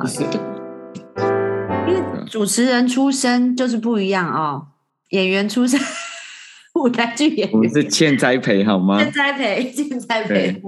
[0.00, 0.08] 啊，
[1.86, 4.68] 因为主持人出身就是不一样哦，
[5.10, 5.78] 演员出身，
[6.74, 8.98] 舞台剧演员，是欠栽培好吗？
[8.98, 10.62] 欠栽培，欠栽培，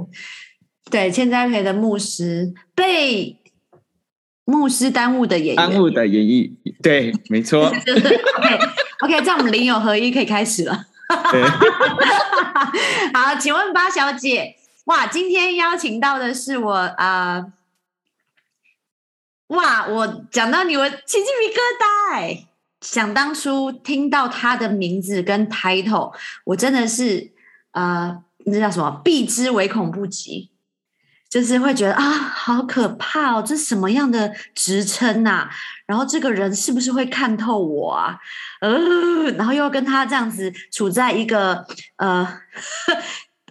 [0.91, 3.39] 对，欠栽培的牧师被
[4.45, 6.53] 牧师耽误的演员，耽误的演绎，
[6.83, 7.69] 对，没错。
[9.01, 10.84] OK，OK，这样我们零有合一可以开始了。
[13.14, 17.47] 好，请问八小姐，哇，今天邀请到的是我啊。
[19.52, 19.87] 哇！
[19.87, 22.47] 我讲到你，我起鸡皮疙瘩哎！
[22.80, 26.12] 想当初听到他的名字跟 title，
[26.45, 27.33] 我真的是
[27.73, 29.01] 呃，那叫什么？
[29.05, 30.51] 避之唯恐不及，
[31.28, 33.45] 就是会觉得啊，好可怕哦！
[33.47, 35.48] 这什么样的职称呐？
[35.87, 38.19] 然后这个人是不是会看透我啊？
[38.62, 42.41] 呃，然后又跟他这样子处在一个呃。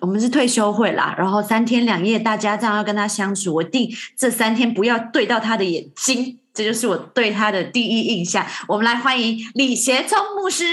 [0.01, 8.43] 我们是退休会啦，然后三天两夜，大家这样要跟他相处，我定这三天不要对到他的眼睛，这就是我对他的第一印象。
[8.67, 10.65] 我们来欢迎李协聪牧师。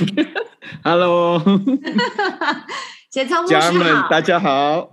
[0.82, 1.38] Hello，
[3.12, 4.90] 协聪牧师好，大家好。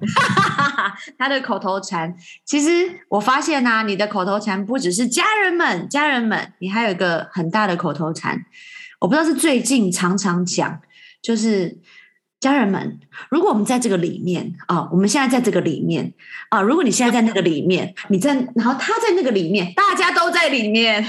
[1.17, 8.45] 他的口头禅，其实我发现呐，你的口头禅不只是家人们，家人们，你还有一个很大的口头禅，
[8.99, 10.81] 我不知道是最近常常讲，
[11.23, 11.77] 就是。
[12.39, 12.99] 家人们，
[13.29, 16.13] 如果我们在这个里面啊，我们现在在这个里面
[16.49, 21.03] 啊，如果你现在在那个里面，你在，然后他在那个里面，大家都在里面，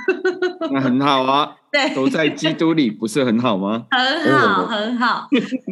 [0.72, 3.84] 那很好啊，对，都在基督里，不是很好吗？
[3.90, 5.28] 很好，很好，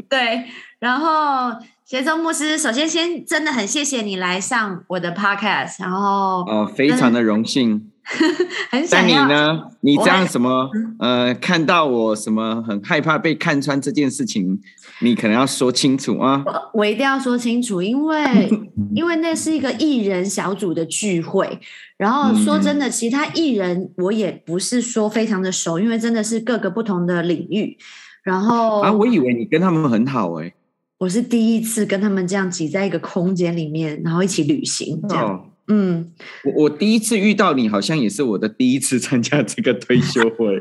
[0.08, 0.44] 对。
[0.78, 7.86] 然后，协宗牧师，首先先真的很谢谢你来上我的 podcast，然后哦，非常的荣幸。
[8.70, 9.26] 很想要。
[9.26, 9.62] 你呢？
[9.82, 10.68] 你这样什么？
[10.98, 14.58] 呃，看到我什么很害怕被看穿这件事情，
[15.02, 16.44] 你可能要说清楚啊。
[16.72, 18.50] 我一定要说清楚，因为
[18.94, 21.58] 因为那是一个艺人小组的聚会。
[21.96, 27.76] 然后说真的，其他艺人我也不是说非常的熟，因为真的是各个不同的领域。
[28.22, 30.52] 然后啊，我以为你跟他们很好哎。
[30.98, 35.46] 我是第一次跟他们这样挤在一个空间里面，然后一起旅行这样。
[35.68, 36.12] 嗯，
[36.44, 40.60] 我我第一次遇到你，好像也是我的第一次参加这个退休会，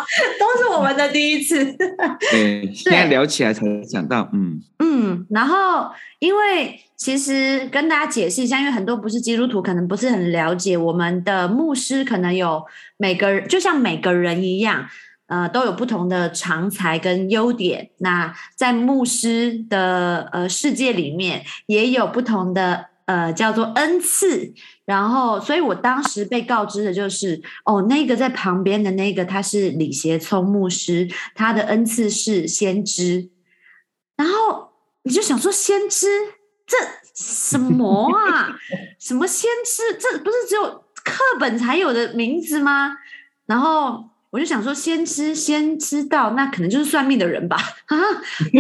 [0.39, 1.65] 都是我们的第一次。
[2.31, 5.27] 对，现在聊起来才想到，嗯嗯。
[5.31, 12.65] 然后，因为其实跟大家解释一下，因为很多不是基督徒，可能不是很了解我们的牧师，可能有
[12.97, 14.89] 每个人，就像每个人一样，
[15.27, 17.91] 呃，都有不同的长才跟优点。
[17.99, 22.92] 那在牧师的呃世界里面，也有不同的。
[23.07, 24.55] 呃，叫做恩赐，
[24.85, 33.31] 然后，所以我当时被告知的就是，哦，那个在旁边的那个他是李协聪牧师，他的恩赐是先知，
[34.17, 34.71] 然后
[35.03, 36.07] 你就想说，先知
[36.67, 36.77] 这
[37.15, 38.57] 什么啊？
[38.99, 39.99] 什么先知？
[39.99, 42.97] 这不是只有课本才有的名字吗？
[43.47, 44.12] 然后。
[44.33, 47.57] 我就想说，先知先知道，那可能就是算命的人吧？
[47.87, 47.99] 啊，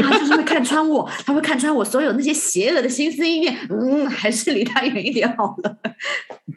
[0.02, 3.56] 他就是会看穿我，他会看穿我所有那些邪恶的心思意念。
[3.70, 5.78] 嗯，还是离他远一点好了。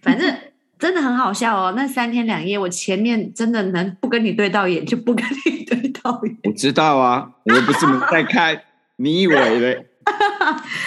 [0.02, 0.36] 反正
[0.78, 6.38] 真的很好笑哦，那三天两夜，我前面真的能不跟你对到眼就不跟你对到眼。
[6.44, 8.64] 我知道啊，我又不是没在看，
[8.98, 9.86] 你以为的？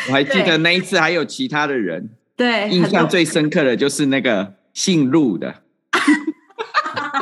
[0.08, 5.62] 我还记得那一次还有其他的人，对，印象最深刻的就是那个姓陆的。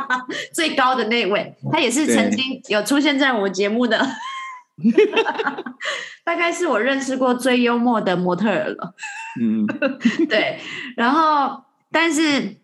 [0.52, 3.98] 最高的那位，他也是曾经有出现在我节目的，
[6.24, 8.94] 大概是我认识过最幽默的模特儿了。
[9.40, 9.66] 嗯，
[10.28, 10.58] 对。
[10.96, 12.56] 然后，但是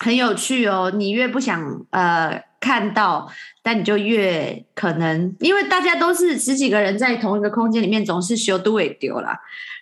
[0.00, 0.92] 很有趣哦。
[0.94, 3.30] 你越不想呃看到，
[3.62, 9.30] 但你就越可能，因为大家都是十几个人在同一个空间里面，总是修都会丢了。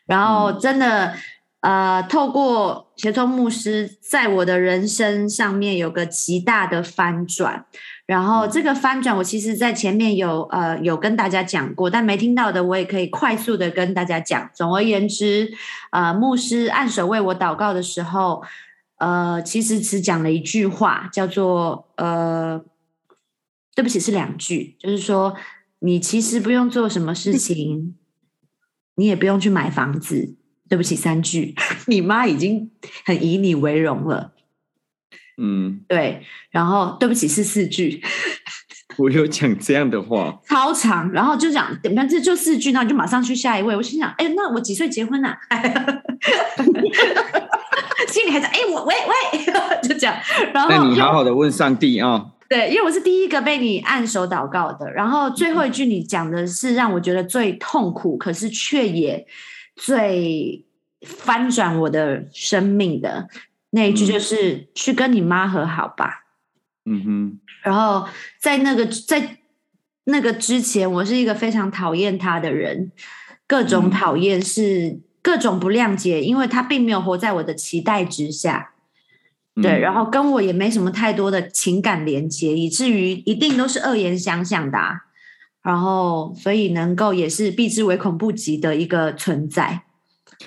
[0.06, 1.15] 然后，真的。
[1.65, 7.65] 呃，透过协同牧师，在我的人生上面有个极大的翻转。
[8.05, 14.51] 然后这个翻转，我其实在前面有呃有跟大家讲过，但没听到的，我也可以快速的跟大家讲。
[14.53, 15.51] 总而言之，
[15.91, 18.43] 呃，牧师按手为我祷告的时候，
[18.99, 22.63] 呃，其实只讲了一句话，叫做呃，
[23.75, 25.34] 对不起，是两句，就是说
[25.78, 27.97] 你其实不用做什么事情，
[28.97, 30.37] 你也不用去买房子。
[30.69, 31.55] 对不起，三句，
[31.87, 32.71] 你妈已经
[33.05, 34.33] 很以你为荣了。
[35.37, 36.22] 嗯，对。
[36.51, 38.03] 然后对不起是四句，
[38.99, 41.11] 我有讲这样的话，超长。
[41.13, 43.77] 然后就讲，等下这就四句，那你就马上去下一位。
[43.77, 45.37] 我心想，哎，那我几岁结婚呐？
[48.09, 49.45] 心里还在，哎，我喂喂，
[49.83, 50.15] 就这样。
[50.53, 52.27] 然后，那你好好的问上帝啊。
[52.49, 54.89] 对，因为我是第一个被你按手祷告的。
[54.93, 59.27] 然后最后一句你讲的是让我觉得最痛苦，可是却也。
[59.76, 60.65] 最
[61.03, 63.28] 翻转我的生命的
[63.71, 66.24] 那一句，就是去跟你妈和好吧。
[66.84, 67.41] 嗯哼。
[67.62, 69.38] 然后在那个在
[70.04, 72.92] 那个之前，我是一个非常讨厌他的人，
[73.47, 78.72] 各种讨厌是各种不谅解，因为他并没有活在我的期待之下。
[79.62, 84.78] 对，然后跟我也没什么太多的情感连接，以至于一定都是恶言相向的。
[85.65, 89.83] 然后，所以能够也是避之唯恐不及的一个存在。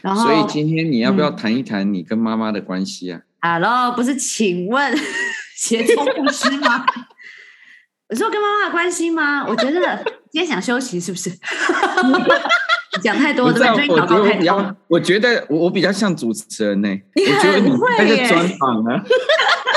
[0.01, 4.95] 然后，所以今天你要不要谈一谈你跟妈妈的关系啊？Hello，不是，请问
[5.57, 6.85] 协同牧师吗？
[8.09, 9.45] 我说跟妈妈的关系吗？
[9.47, 9.97] 我觉得
[10.31, 11.31] 今天想休息，是不是？
[13.01, 13.87] 讲太多，对不对？
[13.89, 16.89] 我觉得我比较，我觉得我我比较像主持人呢。
[17.15, 19.76] 我觉得你那个专访啊，真的是所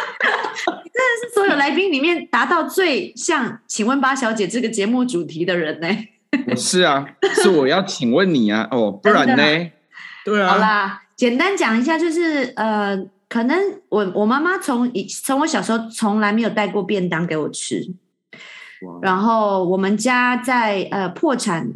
[1.50, 5.88] 有来宾里面达到最像“请问八小姐”这个节目主题的人呢。
[6.56, 7.04] 是啊，
[7.42, 9.70] 是我要请问你啊，哦，不然呢？
[10.24, 10.48] 对啊。
[10.48, 12.96] 好啦，简单讲一下，就是呃，
[13.28, 13.58] 可能
[13.88, 14.90] 我我妈妈从
[15.22, 17.92] 从我小时候从来没有带过便当给我吃，
[19.02, 21.72] 然后我们家在呃破产。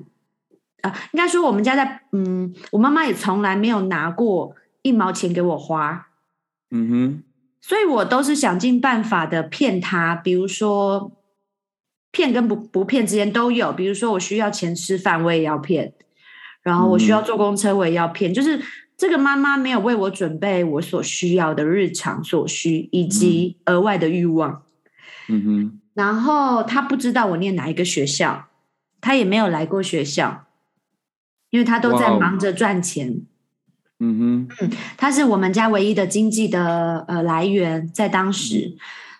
[0.83, 6.09] 啊，应该说我们家在嗯，我妈妈也从来没有拿过一毛钱给我花，
[6.71, 7.24] 嗯哼，
[7.67, 11.11] 所以我都是想尽办法的骗他，比如说
[12.11, 15.95] 骗跟不不骗之间都有，比如说我需要钱吃饭，我也要骗，
[16.63, 18.61] 然后我需要坐公车，我也要骗，就是
[18.99, 24.63] 这个妈妈没有为我准备我所需要的日常所需以及额外的欲望，
[25.29, 28.49] 嗯哼，然后她不知道我念哪一个学校，
[29.01, 30.43] 她也没有来过学校。
[31.51, 33.23] 因为他都在忙着赚钱，
[34.01, 38.77] 嗯哼，嗯，他是我们家唯一的经济的呃来源，在当时，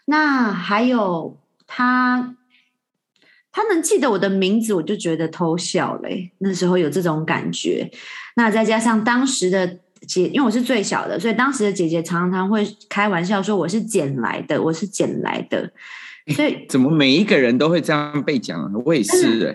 [0.07, 2.35] 那还有他，
[3.53, 6.33] 他能记得我的名字，我就觉得偷笑嘞。
[6.39, 7.91] 那时候有这种感觉，
[8.37, 15.71] 那再加上当时的姐，因为我是最小的，所以当时的姐姐常常会开玩笑说我是捡来的，我是捡来的。
[16.35, 18.71] 所以怎么每一个人都会这样被讲？
[18.85, 19.47] 我也是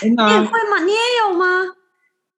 [0.00, 0.08] 哎。
[0.08, 0.84] 你也会吗？
[0.84, 1.46] 你也有吗？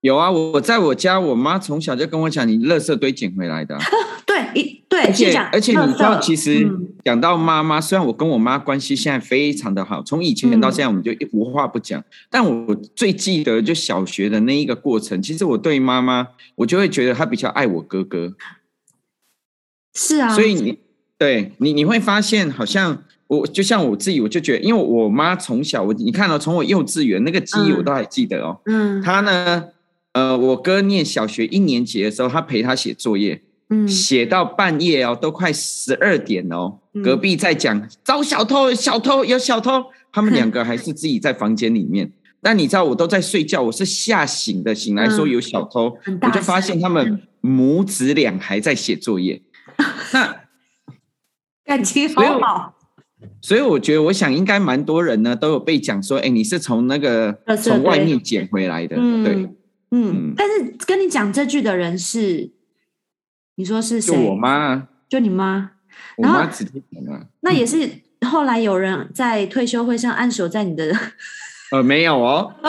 [0.06, 3.76] 有啊，我在我家，我妈从小就跟我讲，你垃圾堆捡回来的。
[4.24, 6.64] 对，一对，而且而且你知道，其实
[7.04, 12.00] 讲到妈妈，虽然我跟我妈关系现在非常的好，从以前到现在，我们就无话不讲。
[12.30, 18.32] 但我最记得就小学的那一个过程，其实我对妈妈，我就会觉得她比较爱我哥哥。
[19.94, 20.78] 是啊，所以你
[21.18, 23.02] 对你你会发现好像。
[23.28, 28.56] 我就像我自己，我就觉得，因为我妈从小我你看到从我幼稚园那个记忆我都还记得哦。
[28.66, 29.02] 嗯。
[29.02, 29.64] 她呢，
[30.16, 42.10] 呃，我哥念小学一年级的时候，他陪他写作业，嗯，写到半夜哦，都快十二点哦，隔壁在讲找小偷，小偷有小偷，他们两个还是自己在房间里面。
[42.40, 49.42] 但你知道我都在睡觉，我是吓醒的，醒来说有小偷，我就发现他们母子俩还在写作业。
[50.14, 50.34] 那
[51.62, 52.72] 感情好好。
[53.42, 59.48] 所以我觉得，我想应该蛮多人呢都有被讲说，哎，你是从那个从外面捡回来的，对，
[59.90, 60.34] 嗯。
[60.36, 62.50] 但是跟你讲这句的人是，
[63.56, 64.14] 你说是谁？
[64.14, 65.72] 就我妈，就你妈。
[66.16, 66.50] 我妈。
[67.40, 67.90] 那也是
[68.26, 70.94] 后来有人在退休会上按手在你的，
[71.72, 72.54] 呃，没有哦。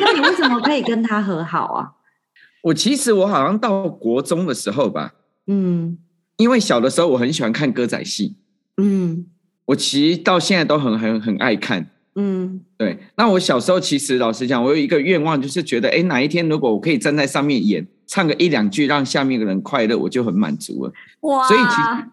[0.00, 1.92] 那你为什么可以跟他和好啊？
[2.62, 5.14] 我其实我好像到国中的时候吧，
[5.46, 5.98] 嗯，
[6.36, 8.36] 因为小的时候我很喜欢看歌仔戏，
[8.76, 9.26] 嗯。
[9.66, 12.98] 我其实到现在都很很很爱看，嗯，对。
[13.16, 20.92] 那我小时候其实老实讲，我有一个愿望，就是觉得，哎，哪一天如果我可以站在上面演，唱个一两句，让下面的人快乐，我就很满足了。
[21.20, 21.46] 哇！
[21.46, 22.08] 所以其实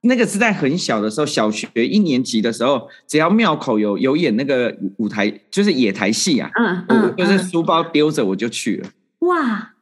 [0.00, 8.88] 那个是在很小的时候，小学一年级的时候，只要庙口有有演那个舞台，就是野台戏啊，嗯嗯，就是书包丢着我就去了。
[9.18, 9.72] 哇！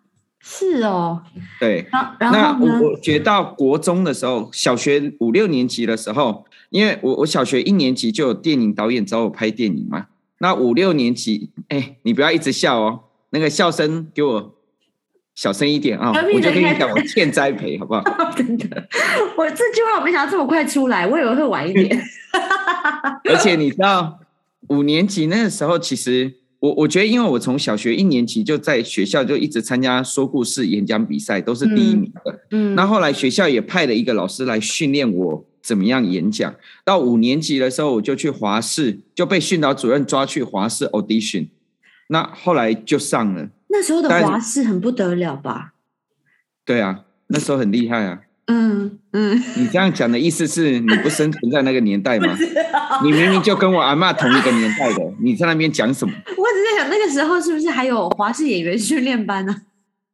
[0.41, 1.23] 是哦，
[1.61, 1.87] 对。
[2.21, 10.07] 那我我觉到国中的时候，小学五六年级的时候，因为我我小学一年级就有电影导演找我拍电影嘛。
[10.39, 14.55] 那五六年级，哎，你不要一直笑哦，那个笑声给我
[15.35, 16.13] 小声一点啊！
[16.15, 18.03] 我就跟你讲，我欠栽培，好不好？
[18.37, 18.89] 真的，
[19.37, 22.01] 我这句话我没想到这么快出来，我以为会晚一点。
[23.29, 24.21] 而且你知道，
[24.69, 26.37] 五年级那个时候，其实。
[26.61, 32.41] 我我觉得，因为我从小学一年级就在学校就一直参加说故事、演讲比赛，都是第一名的。
[32.51, 36.53] 嗯，那后来学校也派了一个老师来训练我怎么样演讲。
[36.85, 41.49] 到五年级的时候，我就去华视，就被训导主任抓去华视 audition。
[42.09, 43.51] 那后来就上了。
[43.69, 45.75] 那时候的华视很不得了吧？
[46.65, 48.23] 对啊，那时候很厉害啊。
[48.51, 52.37] 嗯嗯，你这样讲的意思是你不生存在那个年代吗？
[53.05, 56.13] 你明明就跟我阿妈同一个年代的，你在那边讲什么？
[56.37, 59.55] 我只在想那个时候是不是还有华视演员训练班呢？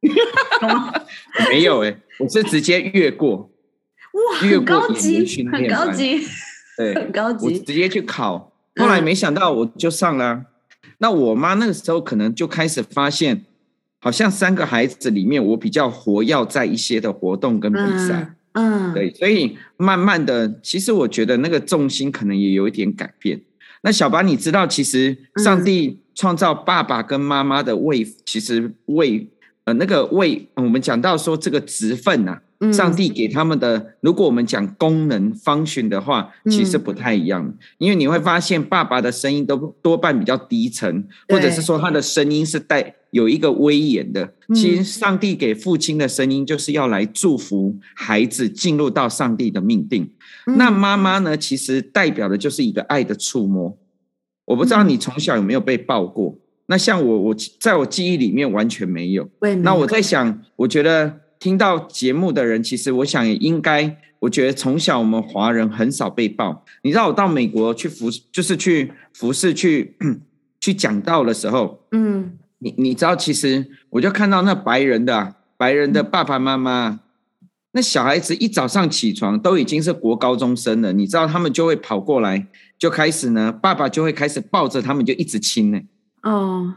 [1.49, 3.51] 没有哎，我是直接越过。
[4.13, 6.21] 哇，很高级，很高级，
[6.77, 7.47] 对，很高级。
[7.47, 10.43] 我直接去考，后来没想到我就上了。
[10.99, 13.45] 那我妈那个时候可能就开始发现，
[14.05, 18.35] 好像三个孩子里面，我比较活跃在一些的活动跟比赛。
[18.53, 23.41] 嗯，对，所以慢慢的，其实我觉得那个重心可能也有一点改变。
[23.81, 29.27] 那小白，你知道，其实上帝创造爸爸跟妈妈的位，其实位，
[29.65, 32.39] 呃，那个位，我们讲到说这个职分呐。
[32.73, 37.55] 上帝给他们的，如果我们讲功能方寻的话，其实不太一样。
[37.79, 44.33] 因为你会发现，爸爸的声音都多半比较低沉，或者是说他的声音是带有一个威严的。
[44.55, 50.11] 其实，上帝给父亲的声音就是要来祝福孩子进入到上帝的命定。
[50.57, 53.77] 那妈妈呢，其实代表的就是一个爱的触摸。
[54.45, 56.39] 我不知道你从小有没有被抱过？
[56.67, 59.29] 那像我，我在我记忆里面完全没有。
[59.63, 61.24] 那我在想，我觉得。
[61.45, 66.65] 听到节目的人，其实我想也应该，我觉得从小我们华人很少被抱。
[66.81, 69.95] 你知道我到美国去服，就是去服侍去
[70.59, 77.01] 去讲道的时候，嗯，你你知道，其实我就看到那白人的白人的爸爸妈妈，
[77.73, 82.47] 那小孩子一早上起床都已经是国高中生了，你知道他们就会跑过来，
[82.79, 85.79] 就开始呢，爸爸就会开始抱着他们就一直亲呢。
[86.23, 86.77] 哦，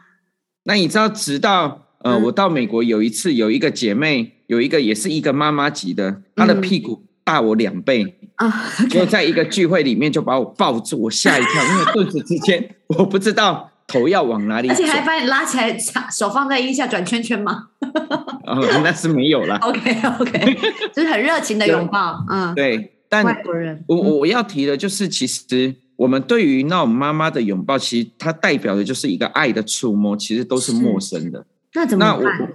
[0.63, 4.33] 那你知道，直到呃，我到美国有一次，有一个姐妹。
[4.47, 15.77] 有一个也是一个妈妈级的，她的屁股大我两倍啊，就在一个聚会里面就把我抱住，我吓一跳，因为顿时之间我不知道头要往哪里，而且还把你拉起来，
[16.11, 17.67] 手放在腋下转圈圈吗？
[18.47, 19.57] 哦，那是没有了。
[19.63, 20.57] OK OK，
[20.93, 22.93] 就是很热情的拥抱，嗯，对。
[23.09, 31.45] 但外国人，我我我要提的就是，其实我们对于那种妈妈的拥抱，其实它代表的就是一个爱的触摸，其实都是陌生的。
[31.73, 32.17] 那怎么办？
[32.17, 32.49] 我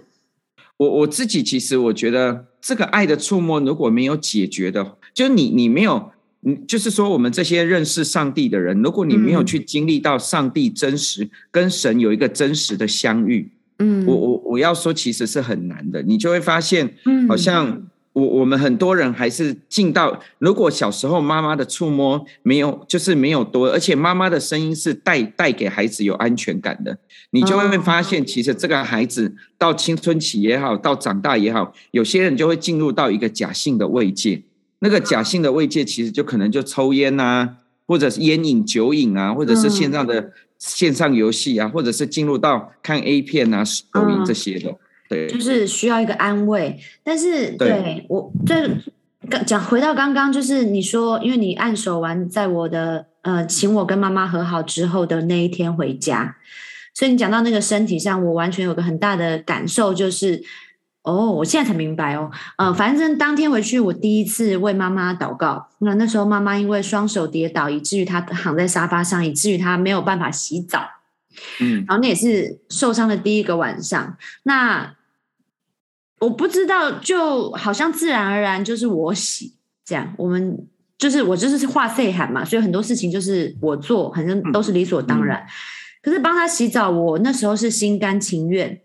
[0.82, 6.10] 我我自己其实我觉得这个爱的触摸如果没有解决的，就是你你没有，
[6.42, 17.82] 嗯，就是说我们这些认识上帝的人，如果你没有去经历到上帝真实跟神有一个真实的相遇，嗯，我我我要说其实是很难的，你就会发现，嗯，好像。
[18.12, 26.98] 我我们很多人还是进到，如果小时候妈妈的触摸没有，就是没有多，而且妈妈的声音是带带给孩子有安全感的，
[27.30, 34.42] 你就会发现，其实这个孩子到青春期也好，到长大也好，有些人就会进入到一个假性的慰藉，
[34.80, 37.48] 那个假性的慰藉其实就可能就抽烟呐，
[37.86, 44.76] 或者是烟瘾、酒瘾啊，或者是线上的线上游戏啊，或者是进入到看 A 片啊、抖音这些的。
[45.28, 48.68] 就是需要一个安慰，但是对我这
[49.30, 56.36] 刚讲回到刚刚，就是你说，因为你按手完，在我的呃，请我跟妈妈和好之后的那一天回家，
[56.92, 60.42] 所以你讲到那个身体上，我完全有个很大的感受，就是
[61.04, 70.80] 哦，我现在才明白哦，呃，反正当天回去，我第一次为妈妈祷告，那那时候妈妈因为双手跌倒，以至于她躺在沙发上，以至于她没有办法洗澡，
[71.60, 74.94] 嗯，然后那也是受伤的第一个晚上，那。
[76.22, 79.52] 我不知道，就好像自然而然就是我洗
[79.84, 80.56] 这样，我们
[80.96, 85.44] 就是我就是画岁喊嘛，所以很多事情就是我做，反正都是理所当然。
[86.00, 88.80] 可是帮他洗澡，我那时候是心甘情愿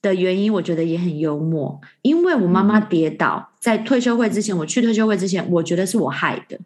[0.00, 6.58] 的原因，我觉得也很幽默，因为我妈妈跌倒在退休会之前，我去退休会之前，我觉得是我害的，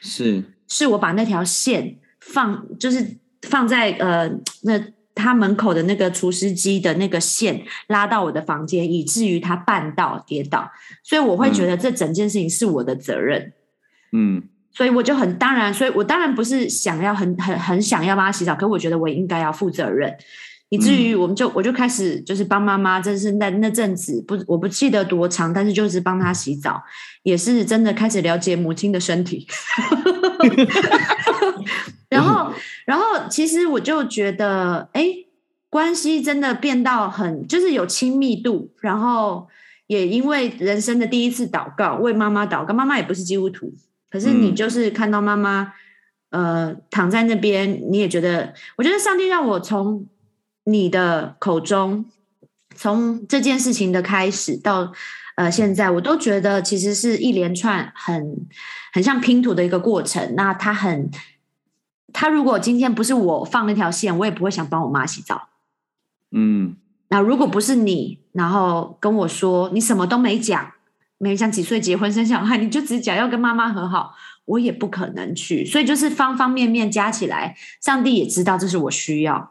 [0.00, 4.26] 是是我把那条线放，就是放在呃
[4.62, 4.82] 那。
[5.14, 10.70] 他门口的那个除湿机的那个线拉到我的房间，以至于他绊倒跌倒，
[11.02, 13.52] 所以我会觉得这整件事情是我的责任。
[14.12, 14.42] 嗯，
[14.72, 20.16] 所以我就很当然，所以我当然不是想要很很很想要帮他洗澡，可我觉得我应该要负责任，
[20.74, 26.82] 以至于我们就我就开始就是帮妈妈，真是那那阵子不我不记得多长，但是就是帮她洗澡，
[27.22, 29.46] 也是真的开始了解母亲的身体。
[32.10, 32.52] 然后，
[32.86, 35.06] 然后，其实我就觉得，哎，
[35.70, 38.72] 关系真的变到很，就是有亲密度。
[38.80, 39.46] 然后
[39.86, 43.72] 也因为人生的第一次祷告，为妈妈祷告，妈妈也不是基督徒，
[44.10, 45.72] 可是你就是看到妈妈，
[46.30, 50.06] 呃，躺在那边，你也觉得，我觉得上帝让我从
[50.64, 52.04] 你的口中，
[52.74, 54.92] 从这件事情的开始到
[55.36, 58.46] 呃现在，我都觉得其实是一连串很
[58.92, 60.34] 很像拼图的一个过程。
[60.34, 61.10] 那他很。
[62.16, 65.48] 他如果今天不是我放那条线，我也不会想帮我妈洗澡。
[66.30, 66.76] 嗯，
[67.08, 70.74] 那如果不是你，然后跟我说你什么都没讲，
[71.18, 75.66] 没讲几岁结婚生小孩，你就只讲要跟妈妈和好，我也不可能去。
[75.66, 79.50] 所以就是方方面面加起来，上帝也知道这是我需要。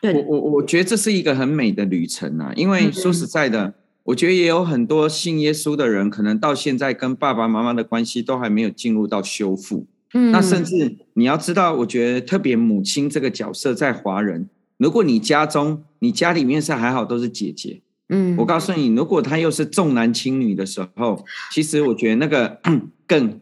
[0.00, 3.74] 对，我我我觉得这是一个很美的旅程啊，因为说实在的，
[4.04, 9.86] 我觉得也有很多信耶稣的人，可能到现在跟爸爸妈妈的关系都还没有进入到修复。
[10.14, 22.60] 嗯，那甚至你要知道，我觉得特别母亲这个角色在华人，如果你家中你家里面是还好都是姐姐，嗯，我告诉你，如果她又是重男轻女的时候，其实我觉得那个
[23.06, 23.40] 更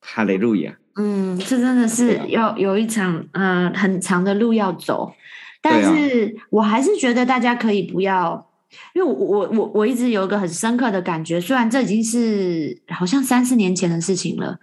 [0.00, 0.78] 哈雷路亚。
[0.96, 5.12] 嗯，这真的是要有一场呃很长的路要走，
[5.62, 8.50] 但是我还是觉得大家可以不要，
[8.94, 14.58] 因为我我我我一直有一个很深刻的感觉，虽然这已经是好像三四年前的事情了，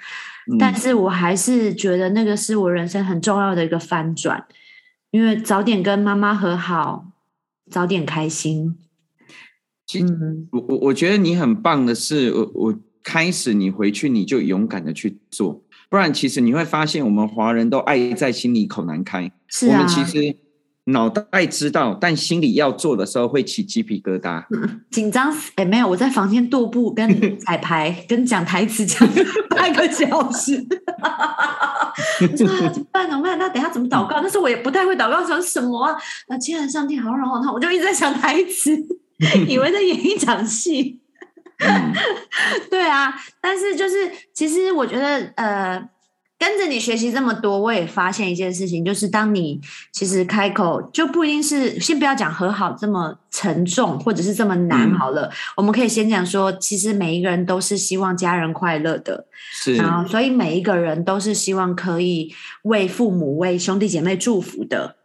[0.58, 4.46] 但是我还是觉得那个是我人生很重要的一个翻转，
[5.12, 7.06] 因为早点跟妈妈和好，
[7.70, 8.78] 早点开心。
[9.86, 10.08] 其实
[10.52, 15.62] 我我我觉得你很棒的是，我我开始你回去你就勇敢的去做。
[15.90, 19.32] 不然，其实你会发现，我们华人都爱在心里口难开。
[19.48, 20.36] 是啊，我们其实
[20.88, 24.44] 脑袋知道，但心里要做的时候会起鸡皮疙瘩，
[24.90, 25.36] 紧张。
[25.56, 29.08] 哎，没有，我在房间踱步、跟彩排、 跟讲台词讲
[29.50, 30.66] 半个小时。
[32.36, 32.54] 怎么
[32.92, 33.10] 办？
[33.10, 33.38] 怎么办？
[33.38, 34.22] 那等下怎么祷告？
[34.22, 35.96] 但是我也不太会祷告，说什么啊？
[36.30, 38.72] 那亲爱的上帝，好，然后那我就一直在想台词，
[39.48, 41.00] 以为在演一场戏。
[42.70, 45.90] 对啊，但是就是其实我觉得，呃，
[46.40, 49.60] 跟着你学习这么多，我也发现一件事情，就是当你
[49.92, 55.32] 其实开口，就不一定是先不要讲和好这么沉重，或者是这么难好了。
[55.56, 64.96] 我们可以先讲说，其实每一个人都是希望家人快乐的，是，然后所以每一个人都是希望可以为父母、为兄弟姐妹祝福的。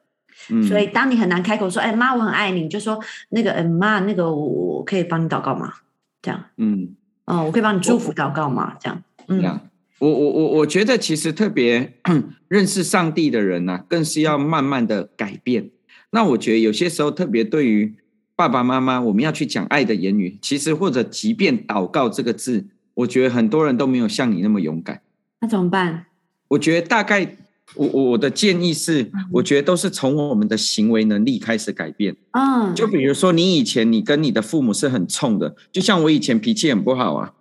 [0.50, 2.98] 嗯，所以当你很难开口说，哎妈，我很爱你，就说
[3.30, 5.72] 那个，嗯妈，那个我可以帮你祷告吗？
[6.20, 8.74] 这样，嗯，哦，我可以帮你祝福祷告吗？
[8.80, 9.60] 这样，嗯，
[10.02, 11.92] 我我我我觉得其实特别
[12.48, 15.70] 认识上帝的人呢，更是要慢慢的改变。
[16.10, 17.94] 那我觉得有些时候，特别对于
[18.34, 25.02] 爸爸妈妈，我们要去讲爱的言语，其实或者即便祷告这个字，我觉得很多人都没有像你那么勇敢。
[25.40, 26.06] 那怎么办？
[26.48, 27.36] 我觉得大概。
[27.74, 32.14] 我我的建议是，我觉得都是从我们的行为能力开始改变。
[32.32, 37.32] 嗯，就比如说你以前你跟你的父母是很冲的，就像我以前脾气很不好啊。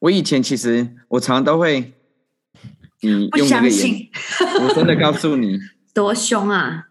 [0.00, 1.92] 我以前其实我常常都会，
[3.00, 4.08] 你用那个眼，
[4.62, 5.58] 我真的告诉你，
[5.94, 6.88] 多凶啊！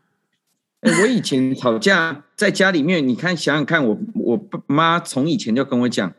[0.82, 6.14] 我以前吵架在家里面，你看想想看，我我妈从以前就跟我讲，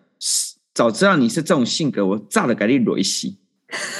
[0.74, 3.34] 早知道你是这种性格，我炸了给你雷死。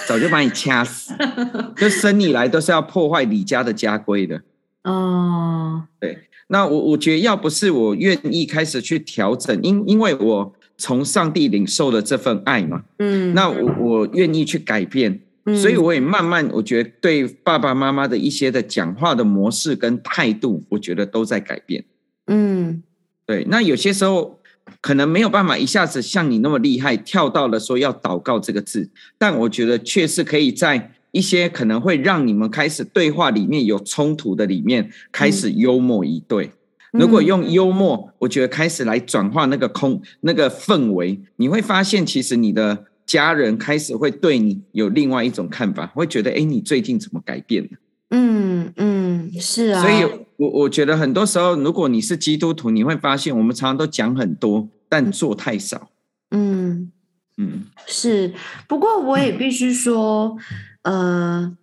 [0.09, 1.15] 早就把你掐死，
[1.79, 4.43] 就生你来都是要破坏李家的家规的。
[4.83, 21.85] 哦，对，那我我觉得要不是我愿意开始去调整，因因为我从上帝领受了这份爱嘛，嗯，那我我愿意去改变，所以我也慢慢我觉得对爸爸妈妈的一些的讲话的模式跟态度，我觉得都在改变。
[22.27, 22.83] 嗯，
[23.27, 24.39] 对，那有些时候。
[24.81, 36.53] 可能没有办法一下子像你那么厉害，跳到了说要祷告这个字，但我觉得却是可以在一些可能会让你们开始对话里面有冲突的里面，开始幽默一对。
[36.93, 47.71] 如果用幽默，我觉得开始来转化那个空那个氛围，你会发现其实你的家人开始会对你有另外一种看法，会觉得哎，你最近怎么改变了？
[48.11, 49.83] 嗯嗯，是啊。
[49.83, 55.91] 所以，我我觉得很多时候，如果你是基督徒，你会发现我们常常都讲很多，但做太少。
[56.31, 56.93] 嗯
[57.37, 58.33] 嗯，是。
[58.69, 60.37] 不过我也必须说，
[60.83, 61.57] 呃，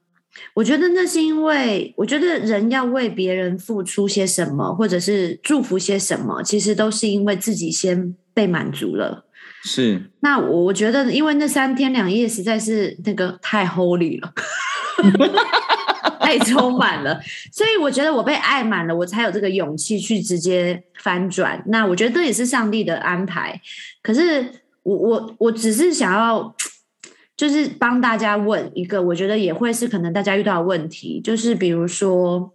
[0.53, 9.23] 我觉得那是因为，我觉得人要为别人付出些什么，或者是祝福些什么，其实都是因为自己先被满足了。
[9.63, 10.11] 是。
[10.21, 14.33] 那我我觉得，因为那三天两夜实在是那个太 holy 了。
[16.19, 17.21] 太充满了，
[17.53, 21.63] 所以我觉得我被爱满了，我才有这个勇气去直接翻转。
[21.67, 23.61] 那我觉得这也是上帝的安排。
[24.01, 24.45] 可是
[24.83, 26.53] 我我我只是想要，
[27.37, 32.51] 就是帮大家问一个，我觉得也会是可能大家遇到的问题，就是比如说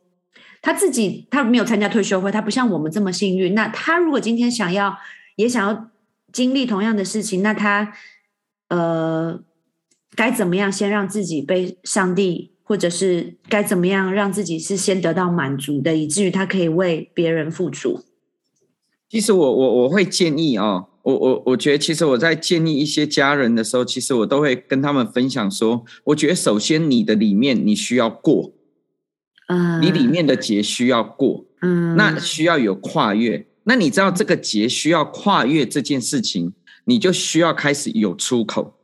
[0.61, 3.55] 他自己他没有参加退休会，他不像我们这么幸运。
[3.55, 4.95] 那他如果今天想要
[5.37, 5.89] 也想要
[6.33, 7.93] 经历同样的事情，那他
[8.69, 9.41] 呃
[10.15, 12.51] 该怎么样先让自己被上帝？
[12.65, 18.01] 或者是该怎么样让自己是先得到满足的，以至于他可以为别人付出。
[19.11, 28.53] 其实我我我会建议啊，我我我觉得其实我在建议一些家人的时候，其实我都会跟他们分享说，我觉得首先你的里面你需要过，
[29.49, 33.47] 嗯，你里面的结需要过，嗯，那需要有跨越。
[33.65, 36.53] 那你知道这个结需要跨越这件事情，
[36.85, 38.75] 你就需要开始有出口，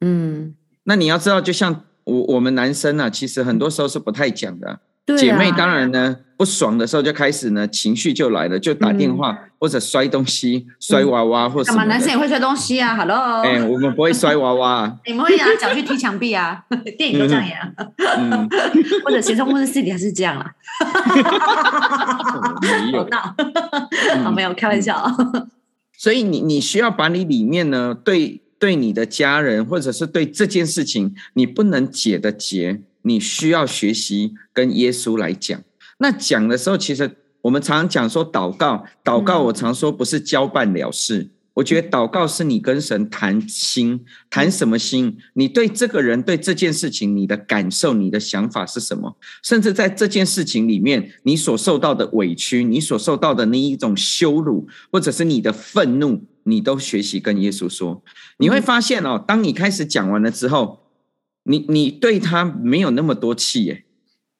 [0.00, 1.84] 嗯，那你要知道，就像。
[2.08, 4.80] 我我们男生呢，其实很多时候是不太讲的。
[5.16, 11.84] 姐妹当然呢不爽的时候就开始呢情绪就来了，就打电话或者摔东西、摔娃娃或什么。
[11.86, 13.42] 男生也会摔东西啊，Hello。
[13.42, 14.96] 哎，我们不会摔娃娃。
[15.06, 16.62] 你们会拿脚去踢墙壁啊？
[16.96, 17.56] 电影都这样演。
[18.18, 18.48] 嗯，
[19.04, 20.46] 或者其中或者私底下是这样啊。
[24.12, 25.04] 没有没有开玩笑。
[25.96, 32.80] 所以你你需要把你里面呢对对你的家人或者是对这件事情你不能解的结。
[33.02, 35.60] 你需要学习跟耶稣来讲。
[35.98, 37.10] 那讲的时候，其实
[37.42, 41.30] 我们常常讲说祷告，祷告我常说不是交办了事。
[41.54, 45.18] 我觉得祷告是你跟神谈心，谈什么心？
[45.32, 49.16] 你对这个人、对这件事情，你的感受、你的想法是什么？
[49.42, 58.04] 甚至在这件事情里面，你所受到的委屈，你所受到的那一种羞辱，或者是你的愤怒，你都学习跟耶稣说。
[58.36, 60.84] 你会发现哦，当你开始讲完了之后。
[61.48, 63.84] 你你对他没有那么多气耶，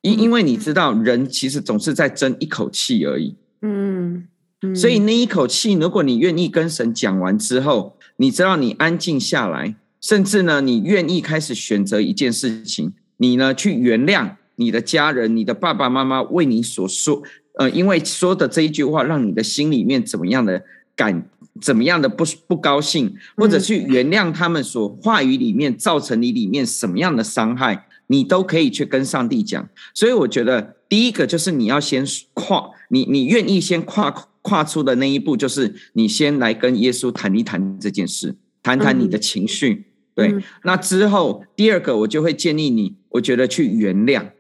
[0.03, 4.29] 因因为你知道人其实总是在争一口气而已，嗯，
[4.75, 17.23] 所以那一口气，如果你愿意跟神讲完之后，你知道你安静下来，甚至呢，你愿意开始选择一件事情，你呢去原谅你的家人，你的爸爸妈妈为你所说，
[17.59, 20.63] 呃，因为说的这一句话，让你的心里面怎么样的
[20.95, 21.25] 感。
[21.61, 29.69] 怎么样的不不高兴，或者去原谅他们所话语里面造成你里面什么样的伤害，你都可以去跟上帝讲。
[29.95, 34.11] 所以我觉得第一个就是你要先跨，你你愿意先跨
[34.43, 39.87] 跨出的那一步，就是你先来跟耶稣谈一谈这件事，谈谈你的情绪。
[40.15, 44.31] 对，那之后第二个我就会建议你，我觉得去原谅。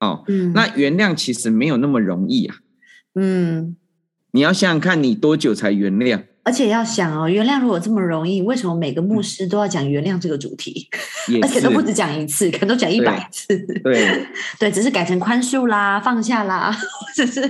[0.00, 0.22] 哦，
[0.52, 2.56] 那原谅其实没有那么容易啊。
[3.14, 3.76] 嗯，
[4.32, 6.24] 你要想想看你多久才原谅。
[6.44, 10.86] 而且要想哦，原谅如果这么容易，为什么每个牧师都要讲原谅这个主题？
[11.42, 13.56] 而且都不止讲一次，可能都讲一百次。
[13.82, 14.26] 对
[14.60, 17.40] 对，只是改成宽恕啦、放下啦， 或者是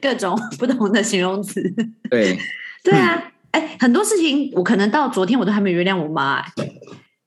[0.00, 1.62] 各种不同的形容词。
[2.08, 2.38] 对
[2.82, 6.42] 对啊，哎，很多事情我可能到昨天我都还没原谅我妈，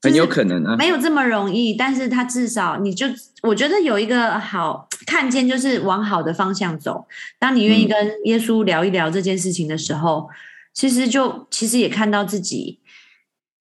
[0.02, 1.76] 很有可能啊，没有这么容易。
[1.76, 3.06] 但是他至少你就
[3.44, 7.06] 我觉得有一个好看见，就是往好的方向走。
[7.38, 10.28] 当你愿意跟耶稣聊一聊这件事情的时候。
[10.74, 12.80] 其实就其实也看到自己，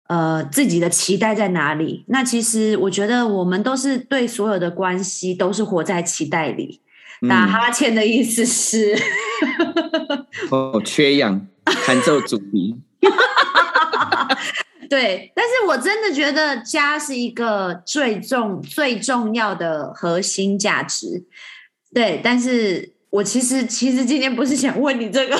[0.08, 2.04] 呃，自己的期待在哪里。
[2.08, 6.82] 那其实我觉得我们都是对所有的关系都是活在期待里。
[7.30, 8.98] 打哈欠的意思是，
[10.50, 11.48] 哦，缺氧，
[11.86, 12.76] 弹奏主题。
[14.90, 21.24] 对，但是我真的觉得家是一个最重最重要的核心价值。
[21.94, 25.40] 对，但是我其实其实今天不是想问你这个。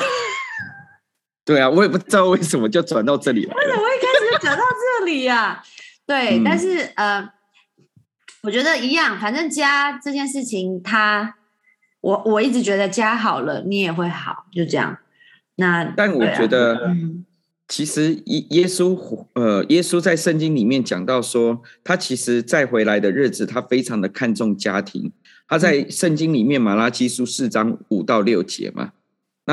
[1.52, 3.54] 对啊，我也不知道为什么就转到这里了。
[3.54, 5.62] 为什么一开始就转到这里呀？
[6.08, 7.30] 对，但是呃，
[8.44, 11.36] 我觉得一样，反正家这件事情，他
[12.00, 14.98] 我我一直觉得家好了，你也会好，就这样。
[15.56, 16.96] 那但我觉得，
[17.68, 18.98] 其实耶耶稣
[19.34, 25.12] 呃，耶稣在圣经里面讲到说，他其实再回来的日子，他非常的看重家庭。
[25.50, 28.94] 他在圣经里面马拉基书四章五到六节嘛。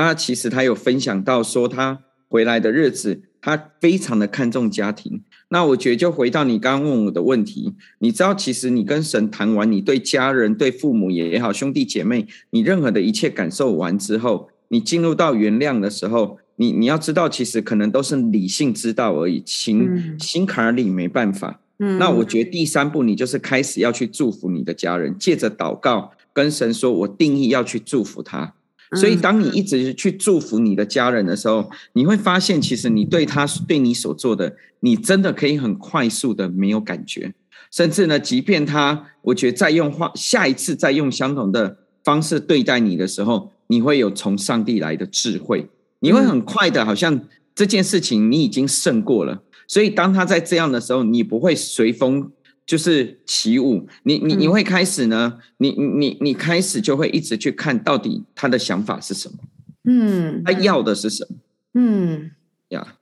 [0.01, 5.21] 那其实他有分享到说，他回来的日子，他非常的看重家庭。
[5.49, 21.59] 那我觉得就回到你刚刚问我的问题，你知道，其实你跟神谈完，你对家人、对父母也好，兄弟姐妹，你任何的一切感受完之后，你进入到原谅的时候，你你要知道，其实可能都是理性知道而已，情心坎里没办法。
[21.79, 28.53] 嗯，那我觉得第三步，你就是开始要去祝福你的家人，借着祷告跟神说，我定义要去祝福他。
[28.95, 37.33] 所以，当你一直去祝福你的家人的时候，你会发现，其实你对他对你所做的，你真的可以很快速的没有感觉，
[37.71, 45.67] 甚至呢，即便他，我觉得再用话，下一次再用相同的方式对待你的时候，你会有从上帝来的智慧，
[45.99, 47.21] 你会很快的，好像
[47.53, 49.43] 这件事情你已经胜过了。
[49.67, 52.31] 所以，当他在这样的时候，你不会随风。
[52.69, 55.39] 就是起舞，你你你会开始呢？
[55.57, 59.37] 你你你你开始就会一直去看到底他的想法是什么？
[59.85, 61.37] 嗯，他要的是什么？
[61.73, 62.29] 嗯，
[62.67, 62.95] 呀，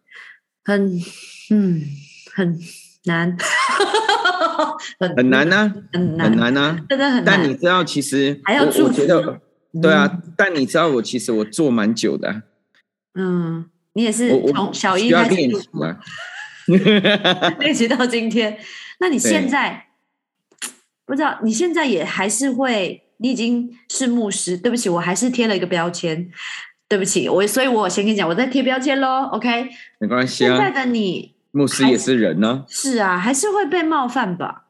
[0.63, 0.97] 很
[1.49, 1.81] 嗯
[2.33, 2.57] 很
[3.03, 3.37] 难，
[5.17, 7.25] 很难呢，很难很难呢，真的很难。
[7.25, 9.41] 但你知道，其实还要我觉得，
[9.81, 10.21] 对啊。
[10.37, 12.43] 但你知道，我其实我做蛮久的。
[13.15, 15.97] 嗯，你也是从小一开始练习吗？
[17.59, 18.57] 练习到今天。
[18.99, 19.87] 那你现在
[21.05, 21.39] 不知道？
[21.43, 23.03] 你现在也还是会？
[23.19, 26.29] 你已经是牧师，对不起，我还是贴了一个标签，
[26.87, 29.69] 对不起，我所以，我先跟你讲，我在贴标签喽，OK？
[29.99, 30.49] 没关系啊。
[30.49, 32.63] 现在的你，牧师也是人呢。
[32.69, 34.65] 是啊，还是会被冒犯吧？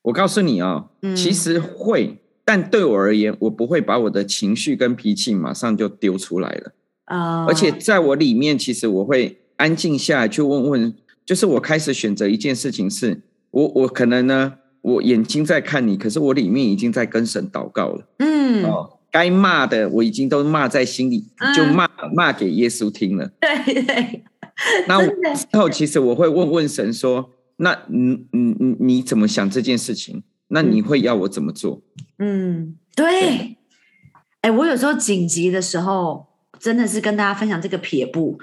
[0.00, 6.72] 我告诉你啊，其实会，但对我而言，我不会把我的情绪跟脾气马上就丢出来了。
[7.04, 10.94] 啊，而且在我里面，其实我会安静下来去问问，
[11.26, 18.08] 就是我开始选择一件事情，是我我可能呢，我眼睛在看你，可是我里面已经在跟神祷告了。
[18.18, 23.30] 嗯，哦，该骂的我已经都骂在心里，就骂骂给耶稣听了。
[23.40, 24.24] 对对。
[24.86, 31.80] 那之后，其实我会问问神说：“那你你你你怎么想这件事情？”那你会要我怎么做？
[32.18, 33.56] 嗯，对。
[34.42, 36.26] 哎，我有时候紧急的时候，
[36.58, 38.38] 真的是跟大家分享这个撇步，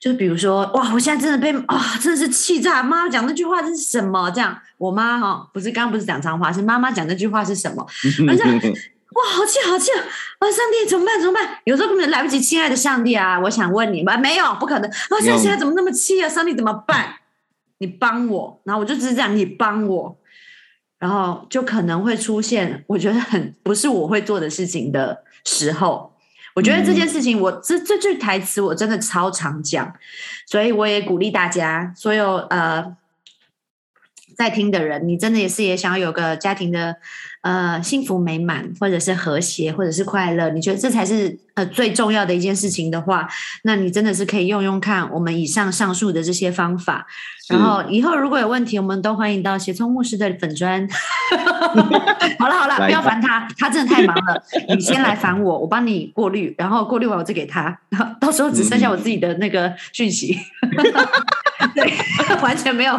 [0.00, 2.82] 就是比如说，哇，我现在真的被啊，真的是气炸！
[2.82, 4.30] 妈妈讲那句话是什么？
[4.30, 7.86] 这样，我妈哈，不是刚刚不是讲脏话，是妈妈讲那句话是什么？
[8.26, 10.00] 而且，哇，好气，好气啊！
[10.38, 11.20] 啊，上帝怎么办？
[11.20, 11.58] 怎么办？
[11.64, 15.20] 有时候根本来不及，亲爱的上帝啊，我想问你们，没有，不可能啊！
[15.20, 16.26] 现在现在怎么那么气啊？
[16.26, 17.16] 上帝怎么办？
[17.76, 20.16] 你帮我，然后我就只是讲，你帮我。
[20.98, 26.09] 然后就可能会出现，我觉得很不是我会做的事情的时候。
[26.60, 29.94] 我觉得这件事情，我这这句台词我真的超常讲，
[30.44, 32.94] 所以我也鼓励大家，所有呃
[34.36, 36.96] 在听的人，你真的也是也想要有个家庭的。
[37.42, 43.28] 呃，幸福美满，或者是和谐，或者是快乐，你觉得这才是呃最重要的一件事情的话，
[43.64, 47.06] 那你真的是可以用用看我们以上上述的这些方法。
[47.48, 50.88] 然后以后如果有问题，我们都欢迎到协聪牧师的粉砖。
[52.38, 54.42] 好了好了，不要烦他，他真的太忙了。
[54.74, 60.38] 你先来烦我，我帮你过滤，然后过滤完我再给他，然 后到时候只剩下我自己的那个讯息。
[61.74, 61.92] 对，
[62.40, 62.98] 完全没有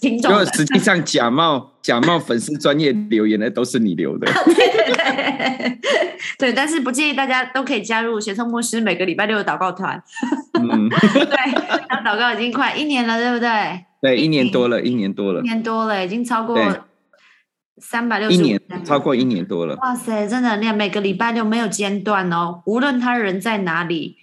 [0.00, 0.44] 听众。
[0.54, 4.26] 实际上假冒假冒粉丝专业留言的都是你留的。
[4.44, 5.78] 对对对，
[6.38, 10.00] 对，但是不建议大家都可以加入协聪牧师每个礼拜六的祷告团。
[10.54, 13.48] 嗯， 对，他祷告已经快一年了，对不对？
[14.00, 16.56] 对，一年多了，一年多了，一年多了，已经超过
[17.78, 19.74] 三百六十一年，超过一年多了。
[19.82, 24.16] 哇塞，真的，你每个礼拜六没有间断哦，无论他人在哪里。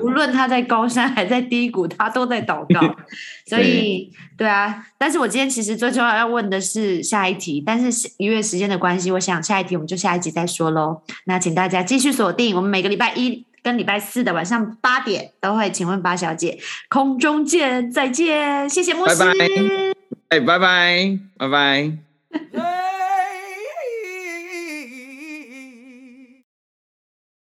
[0.00, 2.96] 无论他在高山还在低谷，他都在祷告。
[3.46, 4.86] 所以，对啊。
[4.98, 11.02] 但是我今天其实最重要要问的是下一题，但是因为时间的关系，我想下一题我们就下一集再说喽。
[11.24, 15.70] 那请大家继续锁定，我们每个礼拜一跟礼拜四的晚上八点都会。
[15.70, 19.22] 请问八小姐，空中见，再见，谢谢牧师。
[20.28, 21.92] 哎，拜拜，拜拜。